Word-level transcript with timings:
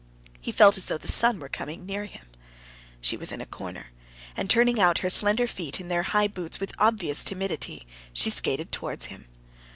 He 0.39 0.51
felt 0.51 0.77
as 0.77 0.87
though 0.87 0.97
the 0.97 1.07
sun 1.07 1.39
were 1.39 1.47
coming 1.47 1.85
near 1.85 2.05
him. 2.05 2.25
She 3.01 3.15
was 3.15 3.31
in 3.31 3.39
a 3.39 3.45
corner, 3.45 3.91
and 4.35 4.49
turning 4.49 4.79
out 4.79 4.97
her 5.05 5.11
slender 5.11 5.45
feet 5.45 5.79
in 5.79 5.89
their 5.89 6.01
high 6.01 6.27
boots 6.27 6.59
with 6.59 6.73
obvious 6.79 7.23
timidity, 7.23 7.85
she 8.11 8.31
skated 8.31 8.71
towards 8.71 9.05
him. 9.13 9.27